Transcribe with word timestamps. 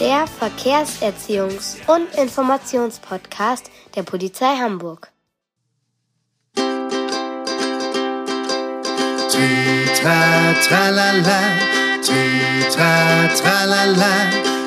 Der 0.00 0.24
Verkehrserziehungs- 0.26 1.76
und 1.86 2.14
Informationspodcast 2.14 3.70
der 3.94 4.02
Polizei 4.02 4.56
Hamburg. 4.56 5.12
Tritra 9.30 10.54
tralala, 10.66 11.40
tritra 12.02 13.28
tralala, 13.36 14.12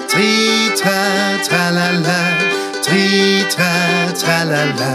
tritra 0.08 1.00
tralala, 1.48 2.20
tritra 2.84 3.74
tralala, 4.14 4.92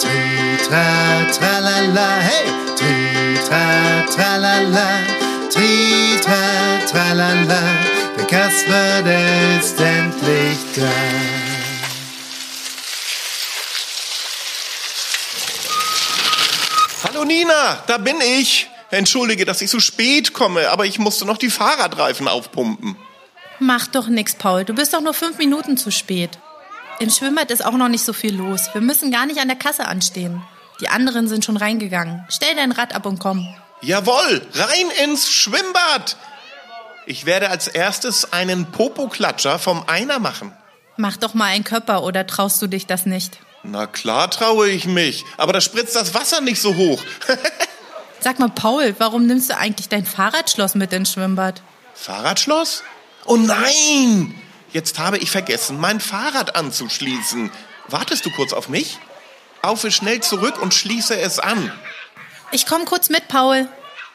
tritra 0.00 0.86
tralala, 1.36 2.08
hey, 2.28 2.46
tritra 2.78 3.66
tralala, 4.08 4.88
tritra 5.50 6.42
tralala, 6.90 7.62
Kasper, 8.28 9.02
der 9.02 9.58
ist 9.58 9.80
endlich 9.80 10.58
da. 10.74 10.90
Hallo 17.04 17.24
Nina, 17.24 17.84
da 17.86 17.98
bin 17.98 18.16
ich. 18.20 18.68
Entschuldige, 18.90 19.44
dass 19.44 19.62
ich 19.62 19.70
so 19.70 19.78
spät 19.78 20.32
komme, 20.32 20.70
aber 20.70 20.86
ich 20.86 20.98
musste 20.98 21.24
noch 21.24 21.38
die 21.38 21.50
Fahrradreifen 21.50 22.26
aufpumpen. 22.26 22.96
Mach 23.60 23.86
doch 23.86 24.08
nix, 24.08 24.34
Paul. 24.34 24.64
Du 24.64 24.74
bist 24.74 24.92
doch 24.92 25.00
nur 25.00 25.14
fünf 25.14 25.38
Minuten 25.38 25.76
zu 25.76 25.92
spät. 25.92 26.38
Im 26.98 27.10
Schwimmbad 27.10 27.50
ist 27.50 27.64
auch 27.64 27.72
noch 27.72 27.88
nicht 27.88 28.04
so 28.04 28.12
viel 28.12 28.34
los. 28.34 28.70
Wir 28.72 28.80
müssen 28.80 29.12
gar 29.12 29.26
nicht 29.26 29.40
an 29.40 29.48
der 29.48 29.56
Kasse 29.56 29.86
anstehen. 29.86 30.42
Die 30.80 30.88
anderen 30.88 31.28
sind 31.28 31.44
schon 31.44 31.56
reingegangen. 31.56 32.24
Stell 32.28 32.54
dein 32.56 32.72
Rad 32.72 32.94
ab 32.94 33.06
und 33.06 33.18
komm. 33.20 33.46
Jawohl, 33.82 34.46
rein 34.54 34.90
ins 35.04 35.30
Schwimmbad. 35.30 36.16
Ich 37.06 37.24
werde 37.24 37.50
als 37.50 37.68
erstes 37.68 38.32
einen 38.32 38.72
Popoklatscher 38.72 39.60
vom 39.60 39.88
Einer 39.88 40.18
machen. 40.18 40.52
Mach 40.96 41.16
doch 41.16 41.34
mal 41.34 41.46
einen 41.46 41.62
Körper 41.62 42.02
oder 42.02 42.26
traust 42.26 42.60
du 42.60 42.66
dich 42.66 42.86
das 42.86 43.06
nicht? 43.06 43.38
Na 43.62 43.86
klar 43.86 44.28
traue 44.28 44.68
ich 44.68 44.86
mich, 44.86 45.24
aber 45.36 45.52
da 45.52 45.60
spritzt 45.60 45.94
das 45.94 46.14
Wasser 46.14 46.40
nicht 46.40 46.60
so 46.60 46.74
hoch. 46.74 47.02
Sag 48.20 48.40
mal, 48.40 48.48
Paul, 48.48 48.94
warum 48.98 49.26
nimmst 49.26 49.50
du 49.50 49.56
eigentlich 49.56 49.88
dein 49.88 50.04
Fahrradschloss 50.04 50.74
mit 50.74 50.92
ins 50.92 51.12
Schwimmbad? 51.12 51.62
Fahrradschloss? 51.94 52.82
Oh 53.24 53.36
nein! 53.36 54.34
Jetzt 54.72 54.98
habe 54.98 55.18
ich 55.18 55.30
vergessen, 55.30 55.78
mein 55.78 56.00
Fahrrad 56.00 56.56
anzuschließen. 56.56 57.52
Wartest 57.88 58.26
du 58.26 58.30
kurz 58.30 58.52
auf 58.52 58.68
mich? 58.68 58.98
Laufe 59.62 59.90
schnell 59.92 60.20
zurück 60.20 60.60
und 60.60 60.74
schließe 60.74 61.18
es 61.18 61.38
an. 61.38 61.72
Ich 62.50 62.66
komm 62.66 62.84
kurz 62.84 63.10
mit, 63.10 63.28
Paul. 63.28 63.68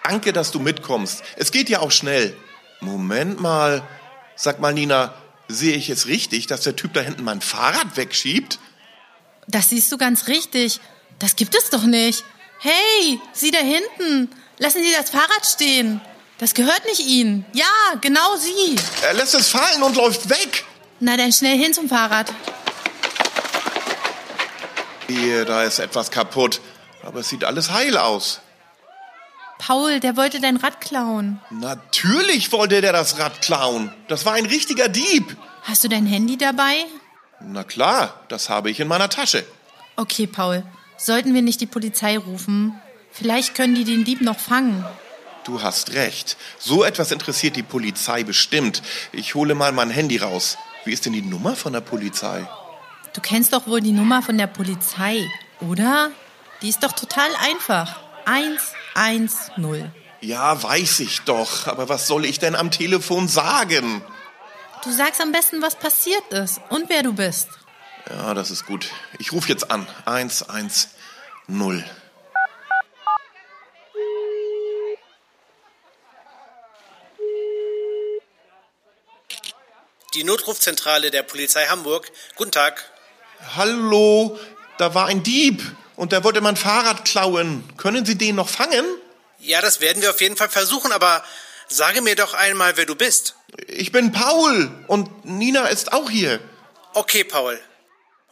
Danke, 0.03 0.33
dass 0.33 0.51
du 0.51 0.59
mitkommst. 0.59 1.23
Es 1.35 1.51
geht 1.51 1.69
ja 1.69 1.79
auch 1.79 1.91
schnell. 1.91 2.35
Moment 2.81 3.39
mal. 3.39 3.83
Sag 4.35 4.59
mal, 4.59 4.73
Nina, 4.73 5.13
sehe 5.47 5.75
ich 5.75 5.89
es 5.89 6.07
richtig, 6.07 6.47
dass 6.47 6.61
der 6.61 6.75
Typ 6.75 6.93
da 6.93 7.01
hinten 7.01 7.23
mein 7.23 7.41
Fahrrad 7.41 7.95
wegschiebt? 7.95 8.59
Das 9.47 9.69
siehst 9.69 9.91
du 9.91 9.97
ganz 9.97 10.27
richtig. 10.27 10.79
Das 11.19 11.35
gibt 11.35 11.55
es 11.55 11.69
doch 11.69 11.83
nicht. 11.83 12.23
Hey, 12.59 13.19
Sie 13.33 13.51
da 13.51 13.59
hinten. 13.59 14.29
Lassen 14.57 14.81
Sie 14.83 14.91
das 14.91 15.11
Fahrrad 15.11 15.45
stehen. 15.45 16.01
Das 16.39 16.55
gehört 16.55 16.85
nicht 16.85 17.01
Ihnen. 17.01 17.45
Ja, 17.53 17.65
genau 18.01 18.35
Sie. 18.37 18.75
Er 19.03 19.13
lässt 19.13 19.35
es 19.35 19.49
fallen 19.49 19.83
und 19.83 19.95
läuft 19.95 20.29
weg. 20.29 20.65
Na 20.99 21.17
dann 21.17 21.31
schnell 21.31 21.57
hin 21.57 21.73
zum 21.73 21.87
Fahrrad. 21.87 22.33
Hier, 25.07 25.45
da 25.45 25.63
ist 25.63 25.79
etwas 25.79 26.09
kaputt. 26.09 26.61
Aber 27.03 27.19
es 27.19 27.29
sieht 27.29 27.43
alles 27.43 27.71
heil 27.71 27.97
aus. 27.97 28.41
Paul, 29.61 29.99
der 29.99 30.17
wollte 30.17 30.41
dein 30.41 30.57
Rad 30.57 30.81
klauen. 30.81 31.39
Natürlich 31.51 32.51
wollte 32.51 32.81
der 32.81 32.93
das 32.93 33.19
Rad 33.19 33.43
klauen. 33.43 33.93
Das 34.07 34.25
war 34.25 34.33
ein 34.33 34.47
richtiger 34.47 34.89
Dieb. 34.89 35.37
Hast 35.61 35.83
du 35.83 35.87
dein 35.87 36.07
Handy 36.07 36.35
dabei? 36.35 36.85
Na 37.39 37.63
klar, 37.63 38.21
das 38.27 38.49
habe 38.49 38.71
ich 38.71 38.79
in 38.79 38.87
meiner 38.87 39.07
Tasche. 39.07 39.45
Okay, 39.97 40.25
Paul. 40.25 40.63
Sollten 40.97 41.35
wir 41.35 41.43
nicht 41.43 41.61
die 41.61 41.67
Polizei 41.67 42.17
rufen? 42.17 42.73
Vielleicht 43.11 43.53
können 43.53 43.75
die 43.75 43.83
den 43.83 44.03
Dieb 44.03 44.21
noch 44.21 44.39
fangen. 44.39 44.83
Du 45.43 45.61
hast 45.61 45.93
recht. 45.93 46.37
So 46.57 46.83
etwas 46.83 47.11
interessiert 47.11 47.55
die 47.55 47.61
Polizei 47.61 48.23
bestimmt. 48.23 48.81
Ich 49.11 49.35
hole 49.35 49.53
mal 49.53 49.71
mein 49.73 49.91
Handy 49.91 50.17
raus. 50.17 50.57
Wie 50.85 50.91
ist 50.91 51.05
denn 51.05 51.13
die 51.13 51.21
Nummer 51.21 51.55
von 51.55 51.73
der 51.73 51.81
Polizei? 51.81 52.47
Du 53.13 53.21
kennst 53.21 53.53
doch 53.53 53.67
wohl 53.67 53.81
die 53.81 53.91
Nummer 53.91 54.23
von 54.23 54.39
der 54.39 54.47
Polizei, 54.47 55.23
oder? 55.59 56.09
Die 56.63 56.69
ist 56.69 56.83
doch 56.83 56.93
total 56.93 57.29
einfach. 57.39 57.99
110. 58.93 59.91
Ja, 60.21 60.61
weiß 60.61 60.99
ich 60.99 61.21
doch. 61.21 61.67
Aber 61.67 61.89
was 61.89 62.07
soll 62.07 62.25
ich 62.25 62.39
denn 62.39 62.55
am 62.55 62.71
Telefon 62.71 63.27
sagen? 63.27 64.03
Du 64.83 64.91
sagst 64.91 65.21
am 65.21 65.31
besten, 65.31 65.61
was 65.61 65.75
passiert 65.75 66.23
ist 66.31 66.59
und 66.69 66.89
wer 66.89 67.03
du 67.03 67.13
bist. 67.13 67.49
Ja, 68.09 68.33
das 68.33 68.51
ist 68.51 68.65
gut. 68.65 68.89
Ich 69.19 69.31
rufe 69.31 69.49
jetzt 69.49 69.71
an. 69.71 69.87
110. 70.05 70.69
Die 80.13 80.23
Notrufzentrale 80.23 81.09
der 81.09 81.23
Polizei 81.23 81.65
Hamburg. 81.67 82.11
Guten 82.35 82.51
Tag. 82.51 82.91
Hallo, 83.55 84.37
da 84.77 84.93
war 84.93 85.07
ein 85.07 85.23
Dieb 85.23 85.63
und 86.01 86.13
der 86.13 86.23
wollte 86.23 86.41
mein 86.41 86.55
Fahrrad 86.55 87.05
klauen. 87.05 87.63
Können 87.77 88.07
Sie 88.07 88.17
den 88.17 88.35
noch 88.35 88.49
fangen? 88.49 88.83
Ja, 89.37 89.61
das 89.61 89.81
werden 89.81 90.01
wir 90.01 90.09
auf 90.09 90.19
jeden 90.19 90.35
Fall 90.35 90.49
versuchen, 90.49 90.91
aber 90.91 91.23
sage 91.67 92.01
mir 92.01 92.15
doch 92.15 92.33
einmal, 92.33 92.75
wer 92.75 92.87
du 92.87 92.95
bist. 92.95 93.35
Ich 93.67 93.91
bin 93.91 94.11
Paul 94.11 94.71
und 94.87 95.25
Nina 95.25 95.67
ist 95.67 95.93
auch 95.93 96.09
hier. 96.09 96.39
Okay, 96.95 97.23
Paul. 97.23 97.59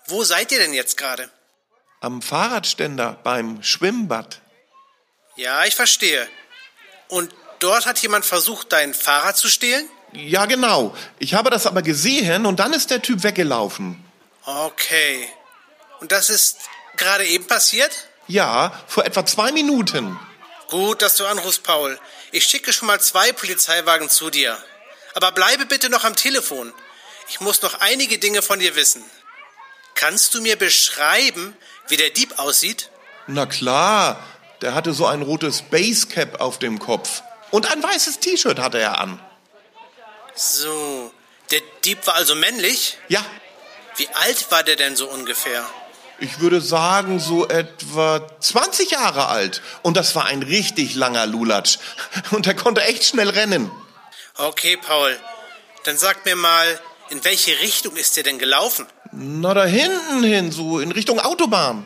Wo 0.08 0.24
seid 0.24 0.52
ihr 0.52 0.58
denn 0.58 0.74
jetzt 0.74 0.98
gerade? 0.98 1.30
Am 2.02 2.24
Fahrradständer 2.24 3.20
beim 3.24 3.62
Schwimmbad. 3.62 4.42
Ja, 5.36 5.64
ich 5.66 5.76
verstehe. 5.76 6.28
Und 7.08 7.32
dort 7.60 7.86
hat 7.86 8.00
jemand 8.00 8.26
versucht, 8.26 8.72
dein 8.72 8.96
Fahrrad 8.96 9.38
zu 9.38 9.48
stehlen? 9.48 9.88
Ja, 10.14 10.48
genau. 10.48 10.96
Ich 11.20 11.36
habe 11.36 11.52
das 11.52 11.68
aber 11.68 11.84
gesehen 11.84 12.48
und 12.48 12.60
dann 12.60 12.74
ist 12.74 12.90
der 12.90 13.04
Typ 13.04 13.22
weggelaufen. 13.22 14.04
Okay. 14.44 15.30
Und 16.00 16.12
das 16.12 16.32
ist 16.32 16.58
gerade 17.00 17.26
eben 17.26 17.48
passiert? 17.48 18.08
Ja, 18.28 18.72
vor 18.88 19.06
etwa 19.06 19.26
zwei 19.26 19.52
Minuten. 19.52 20.20
Gut, 20.70 21.02
dass 21.02 21.16
du 21.16 21.26
anrufst, 21.26 21.64
Paul. 21.64 22.00
Ich 22.32 22.44
schicke 22.46 22.72
schon 22.74 22.88
mal 22.88 23.02
zwei 23.02 23.32
Polizeiwagen 23.32 24.10
zu 24.10 24.30
dir. 24.30 24.56
Aber 25.16 25.32
bleibe 25.32 25.66
bitte 25.66 25.90
noch 25.90 26.04
am 26.04 26.16
Telefon. 26.16 26.72
Ich 27.28 27.40
muss 27.40 27.62
noch 27.64 27.80
einige 27.82 28.20
Dinge 28.20 28.44
von 28.44 28.60
dir 28.60 28.76
wissen. 28.76 29.04
Kannst 29.96 30.36
du 30.36 30.42
mir 30.42 30.56
beschreiben, 30.56 31.58
wie 31.88 31.98
der 31.98 32.12
Dieb 32.12 32.38
aussieht? 32.38 32.90
Na 33.26 33.48
klar, 33.48 34.24
der 34.62 34.76
hatte 34.76 34.94
so 34.94 35.08
ein 35.08 35.24
rotes 35.24 35.64
Basecap 35.64 36.40
auf 36.40 36.60
dem 36.60 36.78
Kopf. 36.78 37.24
Und 37.50 37.72
ein 37.72 37.82
weißes 37.82 38.20
T-Shirt 38.20 38.60
hatte 38.60 38.80
er 38.80 39.00
an. 39.00 39.20
So, 40.36 41.12
der 41.52 41.62
Dieb 41.84 42.06
war 42.06 42.16
also 42.16 42.36
männlich? 42.36 42.98
Ja, 43.08 43.26
Wie 43.98 44.08
alt 44.10 44.52
war 44.52 44.64
der 44.64 44.76
denn 44.78 44.96
so 44.96 45.08
ungefähr? 45.10 45.68
Ich 46.20 46.40
würde 46.40 46.62
sagen 46.62 47.20
so 47.20 47.48
etwa 47.48 48.22
20 48.40 48.92
Jahre 48.92 49.28
alt. 49.28 49.62
Und 49.82 49.98
das 49.98 50.16
war 50.16 50.26
ein 50.26 50.44
richtig 50.44 50.96
langer 50.96 51.26
Lulatsch. 51.26 51.78
Und 52.32 52.48
er 52.48 52.56
konnte 52.56 52.82
echt 52.84 53.06
schnell 53.06 53.30
rennen. 53.30 53.72
Okay, 54.36 54.78
Paul. 54.78 55.18
Dann 55.86 55.98
sag 55.98 56.26
mir 56.26 56.36
mal, 56.36 56.80
in 57.10 57.24
welche 57.24 57.60
Richtung 57.62 57.96
ist 57.96 58.18
der 58.18 58.24
denn 58.24 58.40
gelaufen? 58.40 58.86
Na, 59.12 59.54
da 59.54 59.66
hinten 59.66 60.24
hin, 60.24 60.52
so 60.52 60.80
in 60.80 60.92
Richtung 60.92 61.20
Autobahn. 61.20 61.86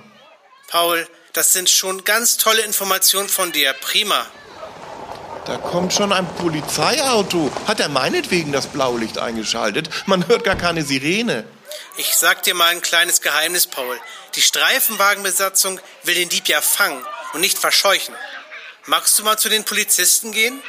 Paul, 0.68 1.08
das 1.34 1.54
sind 1.54 1.69
schon 1.69 2.04
ganz 2.04 2.38
tolle 2.38 2.62
Informationen 2.62 3.30
von 3.30 3.52
dir. 3.52 3.74
Prima. 3.74 4.25
Da 5.46 5.58
kommt 5.58 5.94
schon 5.94 6.12
ein 6.13 6.28
Polizeiauto. 6.36 7.52
Hat 7.68 7.80
er 7.80 7.90
meinetwegen 7.90 8.52
das 8.52 8.68
Blaulicht 8.68 9.18
eingeschaltet? 9.18 9.90
Man 10.06 10.28
hört 10.28 10.44
gar 10.44 10.56
keine 10.56 10.84
Sirene. 10.84 11.46
Ich 11.98 12.16
sag 12.16 12.44
dir 12.44 12.56
mal 12.56 12.70
ein 12.70 12.81
kleines 12.81 13.22
Geheimnis, 13.22 13.68
Paul. 13.68 14.00
Die 14.36 14.42
Streifenwagenbesatzung 14.42 15.80
will 16.04 16.16
den 16.16 16.30
Dieb 16.30 16.48
ja 16.48 16.62
fangen 16.62 17.06
und 17.34 17.42
nicht 17.42 17.58
verscheuchen. 17.58 18.16
Magst 18.86 19.18
du 19.18 19.24
mal 19.24 19.38
zu 19.38 19.50
den 19.50 19.64
Polizisten 19.64 20.31
gehen? 20.31 20.62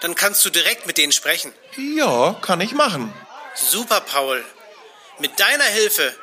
Dann 0.00 0.14
kannst 0.14 0.44
du 0.44 0.50
direkt 0.50 0.86
mit 0.86 0.98
denen 0.98 1.12
sprechen. 1.12 1.52
Ja, 1.76 2.34
kann 2.42 2.60
ich 2.60 2.72
machen. 2.72 3.12
Super, 3.54 4.00
Paul. 4.00 4.44
Mit 5.18 5.38
deiner 5.38 5.64
Hilfe 5.64 6.16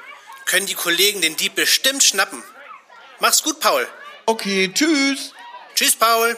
können 0.46 0.66
die 0.66 0.74
Kollegen 0.74 1.22
den 1.22 1.38
Dieb 1.38 1.56
bestimmt 1.56 2.04
schnappen. 2.04 2.44
Mach's 3.20 3.44
gut, 3.44 3.60
Paul. 3.60 3.88
Okay, 4.26 4.72
tschüss. 4.74 5.34
Tschüss, 5.76 5.96
Paul. 5.96 6.38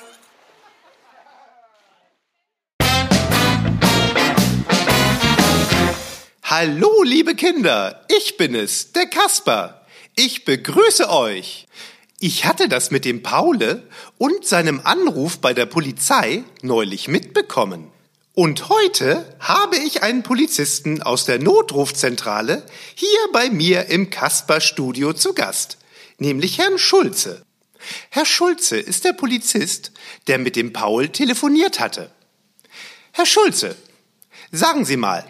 Hallo, 6.54 7.04
liebe 7.04 7.34
Kinder, 7.34 8.06
ich 8.10 8.36
bin 8.36 8.56
es, 8.56 8.92
der 8.92 9.06
Kasper. 9.06 9.86
Ich 10.18 10.44
begrüße 10.44 11.10
euch. 11.10 11.66
Ich 12.20 12.44
hatte 12.44 12.68
das 12.68 12.92
mit 12.92 13.06
dem 13.06 13.24
Paule 13.24 13.88
und 14.18 14.46
seinem 14.46 14.82
Anruf 14.84 15.40
bei 15.40 15.54
der 15.54 15.66
Polizei 15.66 16.44
neulich 16.62 17.08
mitbekommen. 17.08 17.90
Und 18.34 18.68
heute 18.68 19.34
habe 19.40 19.78
ich 19.78 20.04
einen 20.04 20.24
Polizisten 20.24 21.02
aus 21.02 21.24
der 21.24 21.40
Notrufzentrale 21.40 22.66
hier 22.96 23.20
bei 23.32 23.50
mir 23.50 23.86
im 23.86 24.10
Kasper-Studio 24.10 25.14
zu 25.14 25.34
Gast, 25.34 25.78
nämlich 26.18 26.58
Herrn 26.58 26.78
Schulze. 26.78 27.46
Herr 28.10 28.26
Schulze 28.26 28.78
ist 28.78 29.06
der 29.06 29.14
Polizist, 29.14 29.94
der 30.28 30.38
mit 30.38 30.58
dem 30.58 30.74
Paul 30.74 31.08
telefoniert 31.08 31.80
hatte. 31.80 32.12
Herr 33.14 33.26
Schulze, 33.26 33.78
sagen 34.52 34.84
Sie 34.84 34.98
mal, 34.98 35.24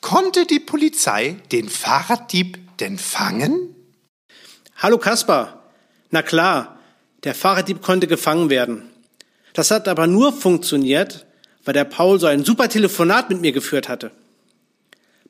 konnte 0.00 0.46
die 0.46 0.60
Polizei 0.60 1.36
den 1.52 1.68
Fahrraddieb 1.68 2.58
denn 2.78 2.98
fangen? 2.98 3.74
Hallo 4.76 4.98
Kaspar. 4.98 5.70
Na 6.10 6.22
klar, 6.22 6.78
der 7.24 7.34
Fahrraddieb 7.34 7.82
konnte 7.82 8.06
gefangen 8.06 8.50
werden. 8.50 8.88
Das 9.52 9.70
hat 9.70 9.88
aber 9.88 10.06
nur 10.06 10.32
funktioniert, 10.32 11.26
weil 11.64 11.74
der 11.74 11.84
Paul 11.84 12.18
so 12.18 12.26
ein 12.26 12.44
super 12.44 12.68
Telefonat 12.68 13.28
mit 13.30 13.40
mir 13.40 13.52
geführt 13.52 13.88
hatte. 13.88 14.10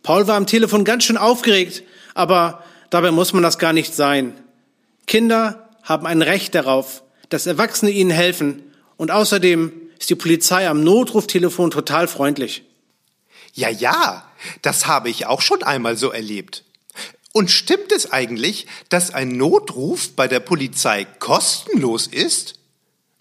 Paul 0.02 0.26
war 0.26 0.36
am 0.36 0.46
Telefon 0.46 0.84
ganz 0.84 1.04
schön 1.04 1.18
aufgeregt, 1.18 1.82
aber 2.14 2.64
dabei 2.90 3.10
muss 3.10 3.32
man 3.32 3.42
das 3.42 3.58
gar 3.58 3.72
nicht 3.72 3.94
sein. 3.94 4.34
Kinder 5.06 5.68
haben 5.82 6.06
ein 6.06 6.22
Recht 6.22 6.54
darauf, 6.54 7.02
dass 7.28 7.46
Erwachsene 7.46 7.90
ihnen 7.90 8.10
helfen 8.10 8.62
und 8.96 9.10
außerdem 9.10 9.72
ist 9.98 10.10
die 10.10 10.14
Polizei 10.14 10.68
am 10.68 10.82
Notruftelefon 10.82 11.70
total 11.70 12.08
freundlich. 12.08 12.64
Ja, 13.52 13.68
ja, 13.68 14.30
das 14.62 14.86
habe 14.86 15.10
ich 15.10 15.26
auch 15.26 15.40
schon 15.40 15.62
einmal 15.62 15.96
so 15.96 16.10
erlebt. 16.10 16.64
Und 17.32 17.50
stimmt 17.50 17.92
es 17.92 18.10
eigentlich, 18.10 18.66
dass 18.88 19.12
ein 19.12 19.36
Notruf 19.36 20.12
bei 20.16 20.26
der 20.26 20.40
Polizei 20.40 21.04
kostenlos 21.04 22.06
ist? 22.06 22.54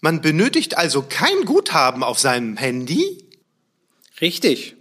Man 0.00 0.20
benötigt 0.20 0.76
also 0.76 1.04
kein 1.08 1.44
Guthaben 1.44 2.02
auf 2.02 2.18
seinem 2.18 2.56
Handy? 2.56 3.24
Richtig. 4.20 4.74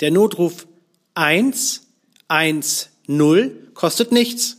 Der 0.00 0.10
Notruf 0.10 0.66
110 1.14 3.74
kostet 3.74 4.12
nichts. 4.12 4.58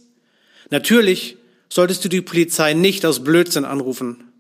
Natürlich 0.70 1.38
solltest 1.70 2.04
du 2.04 2.10
die 2.10 2.22
Polizei 2.22 2.74
nicht 2.74 3.06
aus 3.06 3.24
Blödsinn 3.24 3.66
anrufen. 3.66 4.32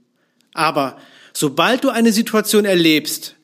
Aber 0.53 0.97
sobald 1.33 1.83
du 1.83 1.89
eine 1.89 2.11
Situation 2.11 2.65
erlebst, 2.65 3.35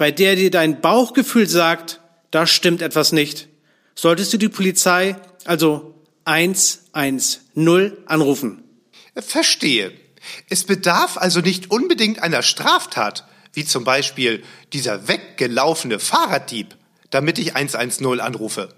bei 0.00 0.10
der 0.10 0.34
dir 0.34 0.50
dein 0.50 0.80
Bauchgefühl 0.80 1.46
sagt, 1.46 2.00
da 2.30 2.46
stimmt 2.46 2.80
etwas 2.80 3.12
nicht, 3.12 3.48
solltest 3.94 4.32
du 4.32 4.38
die 4.38 4.48
Polizei, 4.48 5.14
also 5.44 5.94
110, 6.24 7.38
anrufen. 8.06 8.64
Verstehe. 9.14 9.92
Es 10.48 10.64
bedarf 10.64 11.18
also 11.18 11.40
nicht 11.40 11.70
unbedingt 11.70 12.22
einer 12.22 12.42
Straftat, 12.42 13.26
wie 13.52 13.66
zum 13.66 13.84
Beispiel 13.84 14.42
dieser 14.72 15.06
weggelaufene 15.06 15.98
Fahrraddieb, 15.98 16.78
damit 17.10 17.38
ich 17.38 17.54
110 17.54 18.20
anrufe. 18.20 18.74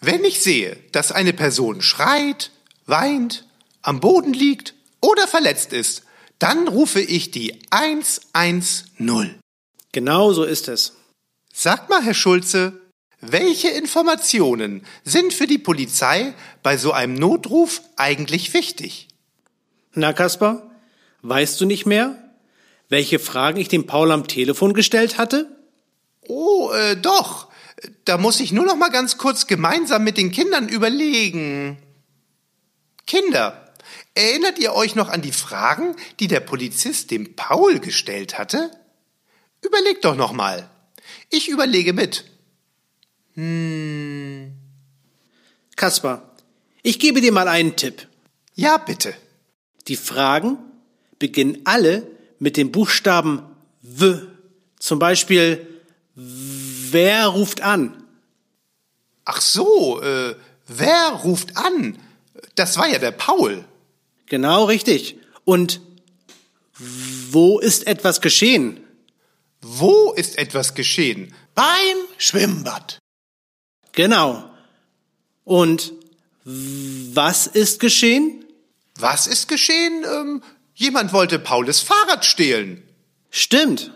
Wenn 0.00 0.24
ich 0.24 0.40
sehe, 0.40 0.76
dass 0.92 1.10
eine 1.10 1.32
Person 1.32 1.82
schreit, 1.82 2.52
weint, 2.86 3.48
am 3.82 3.98
Boden 3.98 4.32
liegt 4.32 4.74
oder 5.00 5.26
verletzt 5.26 5.72
ist, 5.72 6.04
dann 6.38 6.68
rufe 6.68 7.00
ich 7.00 7.32
die 7.32 7.58
110. 7.70 9.40
Genau 9.94 10.32
so 10.32 10.42
ist 10.42 10.66
es. 10.66 10.94
Sagt 11.52 11.88
mal, 11.88 12.02
Herr 12.02 12.14
Schulze, 12.14 12.80
welche 13.20 13.68
Informationen 13.68 14.84
sind 15.04 15.32
für 15.32 15.46
die 15.46 15.56
Polizei 15.56 16.34
bei 16.64 16.76
so 16.76 16.90
einem 16.90 17.14
Notruf 17.14 17.80
eigentlich 17.94 18.54
wichtig? 18.54 19.06
Na, 19.92 20.12
Kaspar, 20.12 20.68
weißt 21.22 21.60
du 21.60 21.64
nicht 21.64 21.86
mehr, 21.86 22.18
welche 22.88 23.20
Fragen 23.20 23.60
ich 23.60 23.68
dem 23.68 23.86
Paul 23.86 24.10
am 24.10 24.26
Telefon 24.26 24.74
gestellt 24.74 25.16
hatte? 25.16 25.48
Oh, 26.26 26.72
äh, 26.72 26.96
doch. 26.96 27.46
Da 28.04 28.18
muss 28.18 28.40
ich 28.40 28.50
nur 28.50 28.64
noch 28.64 28.76
mal 28.76 28.90
ganz 28.90 29.16
kurz 29.16 29.46
gemeinsam 29.46 30.02
mit 30.02 30.16
den 30.16 30.32
Kindern 30.32 30.68
überlegen. 30.68 31.78
Kinder, 33.06 33.72
erinnert 34.16 34.58
ihr 34.58 34.74
euch 34.74 34.96
noch 34.96 35.08
an 35.08 35.22
die 35.22 35.30
Fragen, 35.30 35.94
die 36.18 36.26
der 36.26 36.40
Polizist 36.40 37.12
dem 37.12 37.36
Paul 37.36 37.78
gestellt 37.78 38.38
hatte? 38.38 38.72
Überlegt 39.64 40.04
doch 40.04 40.16
noch 40.16 40.32
mal. 40.32 40.68
Ich 41.30 41.48
überlege 41.48 41.92
mit. 41.92 42.24
Kaspar, 45.76 46.30
ich 46.82 46.98
gebe 46.98 47.20
dir 47.20 47.32
mal 47.32 47.48
einen 47.48 47.74
Tipp. 47.76 48.06
Ja, 48.54 48.76
bitte. 48.76 49.14
Die 49.88 49.96
Fragen 49.96 50.58
beginnen 51.18 51.62
alle 51.64 52.06
mit 52.38 52.56
dem 52.56 52.70
Buchstaben 52.70 53.42
W. 53.82 54.18
Zum 54.78 54.98
Beispiel, 54.98 55.66
wer 56.14 57.26
ruft 57.26 57.62
an? 57.62 58.04
Ach 59.24 59.40
so, 59.40 60.00
äh, 60.02 60.36
wer 60.66 61.20
ruft 61.24 61.56
an? 61.56 61.98
Das 62.54 62.76
war 62.76 62.86
ja 62.86 62.98
der 62.98 63.12
Paul. 63.12 63.64
Genau 64.26 64.64
richtig. 64.64 65.16
Und 65.44 65.80
wo 67.30 67.58
ist 67.58 67.86
etwas 67.86 68.20
geschehen? 68.20 68.83
Wo 69.66 70.12
ist 70.12 70.36
etwas 70.36 70.74
geschehen? 70.74 71.34
Beim 71.54 71.96
Schwimmbad. 72.18 72.98
Genau. 73.92 74.50
Und 75.44 75.92
was 76.44 77.46
ist 77.46 77.80
geschehen? 77.80 78.44
Was 78.98 79.26
ist 79.26 79.48
geschehen? 79.48 80.04
Ähm, 80.04 80.42
jemand 80.74 81.14
wollte 81.14 81.38
Paules 81.38 81.80
Fahrrad 81.80 82.26
stehlen. 82.26 82.82
Stimmt. 83.30 83.92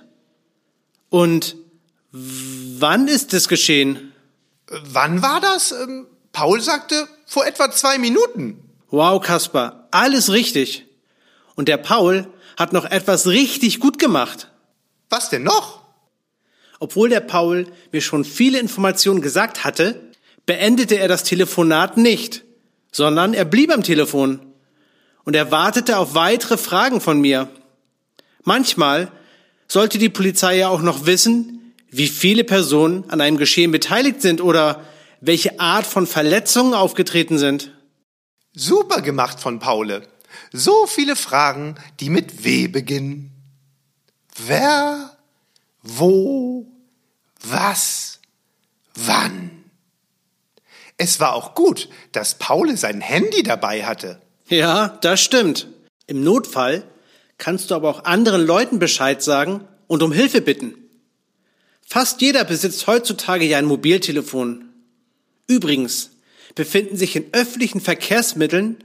Und 1.11 1.57
wann 2.13 3.07
ist 3.07 3.35
es 3.35 3.47
geschehen? 3.49 4.13
Wann 4.69 5.21
war 5.21 5.41
das? 5.41 5.73
Ähm, 5.73 6.07
Paul 6.33 6.63
sagte, 6.63 7.09
vor 7.27 7.47
etwa 7.47 7.71
zwei 7.71 7.99
Minuten. 7.99 8.63
Wow, 8.91 9.23
Kaspar, 9.23 9.87
alles 9.91 10.33
richtig. 10.33 10.87
Und 11.57 11.69
der 11.69 11.77
Paul 11.77 12.27
hat 12.57 12.73
noch 12.73 12.87
etwas 12.87 13.27
richtig 13.27 13.81
gut 13.81 13.99
gemacht. 13.99 14.51
Was 15.09 15.31
denn 15.31 15.43
noch? 15.43 15.83
Obwohl 16.81 17.09
der 17.09 17.21
Paul 17.21 17.67
mir 17.93 18.01
schon 18.01 18.25
viele 18.25 18.59
Informationen 18.59 19.21
gesagt 19.21 19.65
hatte, 19.65 20.01
beendete 20.47 20.97
er 20.99 21.09
das 21.09 21.25
Telefonat 21.25 21.97
nicht, 21.97 22.45
sondern 22.93 23.35
er 23.35 23.45
blieb 23.45 23.73
am 23.73 23.83
Telefon 23.83 24.41
und 25.25 25.35
er 25.35 25.51
wartete 25.51 25.99
auf 25.99 26.15
weitere 26.15 26.57
Fragen 26.57 27.01
von 27.01 27.21
mir. 27.21 27.49
Manchmal 28.45 29.11
sollte 29.67 29.99
die 29.99 30.09
Polizei 30.09 30.57
ja 30.57 30.69
auch 30.69 30.81
noch 30.81 31.05
wissen, 31.07 31.75
wie 31.91 32.09
viele 32.09 32.45
Personen 32.45 33.05
an 33.09 33.21
einem 33.21 33.37
Geschehen 33.37 33.73
beteiligt 33.73 34.23
sind 34.23 34.41
oder 34.41 34.85
welche 35.21 35.59
Art 35.61 35.87
von 35.87 36.07
Verletzungen 36.07 36.75
aufgetreten 36.75 37.39
sind. 37.39 37.73
Super 38.55 39.03
gemacht 39.03 39.41
von 39.41 39.59
Paule. 39.59 40.07
So 40.53 40.87
viele 40.87 41.17
Fragen, 41.17 41.77
die 42.01 42.11
mit 42.11 42.45
W 42.45 42.69
beginnen. 42.69 43.38
Wer, 44.39 45.17
wo, 45.83 46.67
was, 47.41 48.21
wann. 48.95 49.65
Es 50.97 51.21
war 51.21 51.35
auch 51.35 51.55
gut, 51.55 51.89
dass 52.13 52.39
Paule 52.39 52.77
sein 52.77 53.01
Handy 53.01 53.43
dabei 53.43 53.85
hatte. 53.85 54.21
Ja, 54.49 54.99
das 55.01 55.21
stimmt. 55.21 55.69
Im 56.07 56.23
Notfall 56.23 56.85
kannst 57.37 57.71
du 57.71 57.75
aber 57.75 57.89
auch 57.89 58.05
anderen 58.05 58.45
Leuten 58.45 58.79
Bescheid 58.79 59.23
sagen 59.23 59.67
und 59.87 60.03
um 60.03 60.13
Hilfe 60.13 60.41
bitten. 60.41 60.75
Fast 61.87 62.21
jeder 62.21 62.45
besitzt 62.45 62.87
heutzutage 62.87 63.45
ja 63.45 63.59
ein 63.59 63.65
Mobiltelefon. 63.65 64.69
Übrigens 65.47 66.11
befinden 66.55 66.97
sich 66.97 67.17
in 67.17 67.33
öffentlichen 67.33 67.81
Verkehrsmitteln 67.81 68.77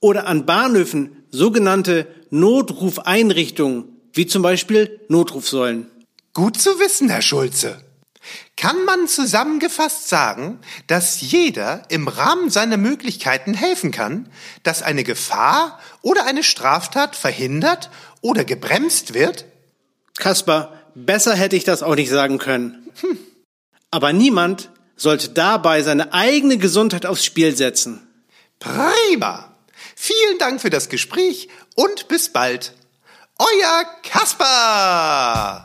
oder 0.00 0.26
an 0.26 0.46
Bahnhöfen 0.46 1.24
sogenannte 1.30 2.06
Notrufeinrichtungen, 2.30 3.97
wie 4.18 4.26
zum 4.26 4.42
Beispiel 4.42 5.00
Notrufsäulen. 5.06 5.88
Gut 6.34 6.60
zu 6.60 6.80
wissen, 6.80 7.08
Herr 7.08 7.22
Schulze. 7.22 7.80
Kann 8.56 8.84
man 8.84 9.06
zusammengefasst 9.06 10.08
sagen, 10.08 10.58
dass 10.88 11.20
jeder 11.20 11.84
im 11.88 12.08
Rahmen 12.08 12.50
seiner 12.50 12.78
Möglichkeiten 12.78 13.54
helfen 13.54 13.92
kann, 13.92 14.28
dass 14.64 14.82
eine 14.82 15.04
Gefahr 15.04 15.78
oder 16.02 16.26
eine 16.26 16.42
Straftat 16.42 17.14
verhindert 17.14 17.90
oder 18.20 18.44
gebremst 18.44 19.14
wird? 19.14 19.44
Kaspar, 20.18 20.72
besser 20.96 21.36
hätte 21.36 21.54
ich 21.54 21.62
das 21.62 21.84
auch 21.84 21.94
nicht 21.94 22.10
sagen 22.10 22.38
können. 22.38 22.90
Hm. 23.00 23.18
Aber 23.92 24.12
niemand 24.12 24.70
sollte 24.96 25.28
dabei 25.28 25.82
seine 25.82 26.12
eigene 26.12 26.58
Gesundheit 26.58 27.06
aufs 27.06 27.24
Spiel 27.24 27.56
setzen. 27.56 28.08
Prima! 28.58 29.54
Vielen 29.94 30.38
Dank 30.40 30.60
für 30.60 30.70
das 30.70 30.88
Gespräch 30.88 31.48
und 31.76 32.08
bis 32.08 32.32
bald. 32.32 32.72
Euer 33.40 33.84
Kaspar! 34.02 35.64